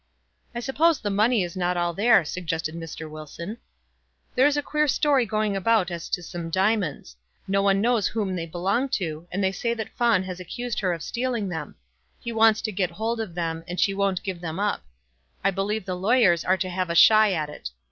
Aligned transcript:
"I 0.55 0.61
suppose 0.61 0.99
the 0.99 1.11
money 1.11 1.43
is 1.43 1.55
not 1.55 1.77
all 1.77 1.93
there," 1.93 2.25
suggested 2.25 2.73
Mr. 2.73 3.07
Wilson. 3.07 3.57
"There's 4.33 4.57
a 4.57 4.63
queer 4.63 4.87
story 4.87 5.27
going 5.27 5.55
about 5.55 5.91
as 5.91 6.09
to 6.09 6.23
some 6.23 6.49
diamonds. 6.49 7.15
No 7.47 7.61
one 7.61 7.81
knows 7.81 8.07
whom 8.07 8.35
they 8.35 8.47
belong 8.47 8.89
to, 8.97 9.27
and 9.31 9.43
they 9.43 9.51
say 9.51 9.75
that 9.75 9.95
Fawn 9.95 10.23
has 10.23 10.39
accused 10.39 10.79
her 10.79 10.91
of 10.91 11.03
stealing 11.03 11.49
them. 11.49 11.75
He 12.19 12.31
wants 12.31 12.63
to 12.63 12.71
get 12.71 12.89
hold 12.89 13.19
of 13.19 13.35
them, 13.35 13.63
and 13.67 13.79
she 13.79 13.93
won't 13.93 14.23
give 14.23 14.41
them 14.41 14.59
up. 14.59 14.81
I 15.43 15.51
believe 15.51 15.85
the 15.85 15.93
lawyers 15.95 16.43
are 16.43 16.57
to 16.57 16.69
have 16.69 16.89
a 16.89 16.95
shy 16.95 17.33
at 17.33 17.51
it. 17.51 17.69